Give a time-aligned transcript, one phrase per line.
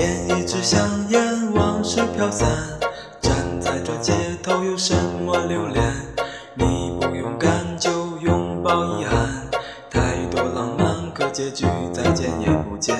[0.00, 0.80] 点一支香
[1.10, 2.48] 烟，往事飘散。
[3.20, 5.94] 站在这街头，有什么留恋？
[6.54, 7.90] 你不勇敢，就
[8.22, 9.28] 拥抱遗憾。
[9.90, 12.96] 太多浪漫，可结局再见也不见，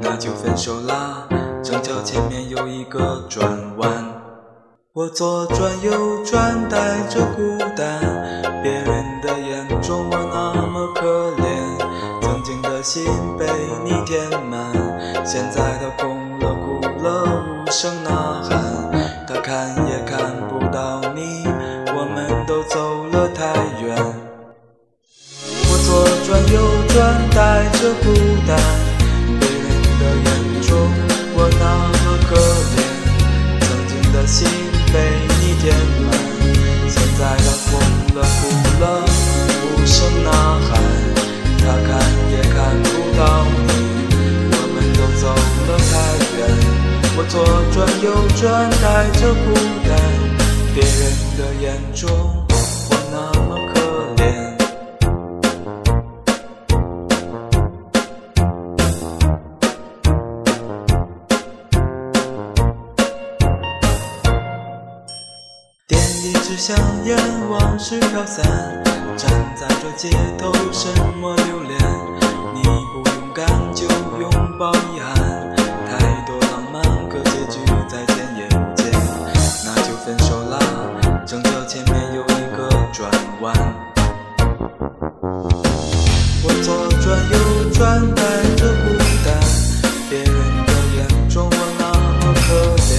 [0.00, 1.28] 那就分手啦。
[1.62, 3.46] 正巧前面有一个转
[3.76, 3.90] 弯，
[4.94, 8.00] 我左转右转，带着孤单。
[8.62, 13.04] 别人的眼中我那么可怜，曾经的心
[13.38, 13.44] 被
[13.84, 14.72] 你填满，
[15.26, 16.21] 现在的空
[17.02, 18.50] 了，无声呐喊。
[19.26, 21.44] 他看也看不到你，
[21.94, 23.96] 我们都走了太远。
[25.64, 26.56] 我左转右
[26.88, 28.06] 转，带着孤
[28.46, 28.81] 单。
[47.32, 49.54] 左转右转，带着孤
[49.88, 49.90] 单。
[50.74, 51.00] 别人
[51.38, 52.10] 的眼中
[52.90, 53.80] 我那么可
[54.18, 54.22] 怜。
[65.88, 65.90] 点
[66.22, 67.16] 一支香烟，
[67.48, 68.44] 往事飘散。
[69.16, 70.86] 站在这街头，什
[71.18, 71.80] 么留恋？
[72.54, 73.86] 你不勇敢，就
[74.20, 75.31] 拥抱遗憾。
[80.12, 80.58] 分手啦。
[81.26, 83.10] 正巧前面有一个转
[83.40, 83.54] 弯，
[86.42, 87.34] 我左转右
[87.72, 87.80] 转，
[88.14, 88.20] 带
[88.56, 88.92] 着孤
[89.24, 89.26] 单。
[90.10, 90.28] 别人
[90.66, 91.84] 的眼中我那
[92.20, 92.44] 么可
[92.76, 92.90] 怜，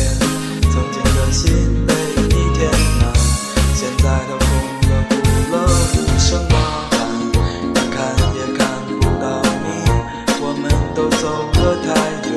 [0.72, 2.60] 曾经的心被你填
[3.00, 3.14] 满，
[3.76, 4.48] 现在它空
[4.90, 5.12] 了，哭
[5.54, 5.56] 了，
[5.94, 6.56] 无声呐
[6.90, 6.94] 喊。
[7.76, 7.96] 他看
[8.34, 9.24] 也看不到
[9.62, 9.66] 你，
[10.42, 10.64] 我们
[10.96, 11.22] 都走
[11.62, 11.88] 了太
[12.32, 12.34] 远。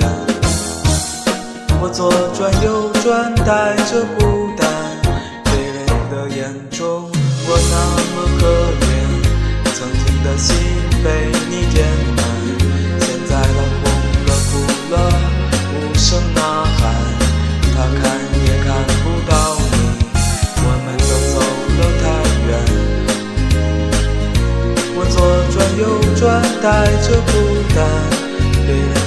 [1.80, 4.45] 我左转右转，带着孤
[26.66, 29.05] 带着孤单。